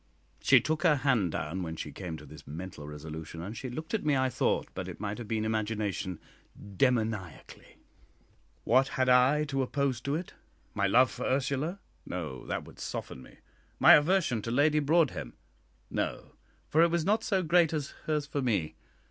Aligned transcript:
She 0.41 0.59
took 0.59 0.81
her 0.81 0.95
hand 0.95 1.31
down 1.33 1.61
when 1.61 1.75
she 1.75 1.91
came 1.91 2.17
to 2.17 2.25
this 2.25 2.47
mental 2.47 2.87
resolution, 2.87 3.43
and 3.43 3.55
she 3.55 3.69
looked 3.69 3.93
at 3.93 4.03
me, 4.03 4.17
I 4.17 4.29
thought, 4.31 4.67
but 4.73 4.87
it 4.87 4.99
might 4.99 5.19
have 5.19 5.27
been 5.27 5.45
imagination, 5.45 6.19
demoniacally. 6.59 7.75
What 8.63 8.87
had 8.87 9.09
I 9.09 9.43
to 9.43 9.61
oppose 9.61 10.01
to 10.01 10.15
it? 10.15 10.33
My 10.73 10.87
love 10.87 11.11
for 11.11 11.25
Ursula? 11.27 11.81
No; 12.03 12.47
that 12.47 12.63
would 12.63 12.79
soften 12.79 13.21
me. 13.21 13.35
My 13.79 13.93
aversion 13.93 14.41
to 14.41 14.49
Lady 14.49 14.79
Broadhem? 14.79 15.33
No; 15.91 16.31
for 16.67 16.81
it 16.81 16.89
was 16.89 17.05
not 17.05 17.23
so 17.23 17.43
great 17.43 17.71
as 17.71 17.91
hers 18.07 18.25
for 18.25 18.41
me. 18.41 18.73